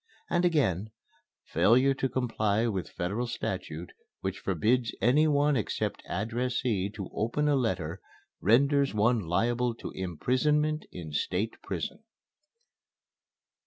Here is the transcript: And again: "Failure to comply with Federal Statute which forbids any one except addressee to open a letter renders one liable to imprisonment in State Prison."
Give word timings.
And 0.31 0.43
again: 0.45 0.89
"Failure 1.45 1.93
to 1.93 2.09
comply 2.09 2.65
with 2.65 2.89
Federal 2.89 3.27
Statute 3.27 3.91
which 4.21 4.39
forbids 4.39 4.95
any 4.99 5.27
one 5.27 5.55
except 5.55 6.01
addressee 6.07 6.89
to 6.95 7.09
open 7.13 7.47
a 7.47 7.55
letter 7.55 8.01
renders 8.39 8.95
one 8.95 9.19
liable 9.19 9.75
to 9.75 9.91
imprisonment 9.91 10.85
in 10.91 11.11
State 11.11 11.53
Prison." 11.61 12.03